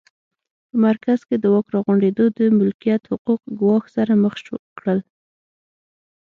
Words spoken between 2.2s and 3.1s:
د ملکیت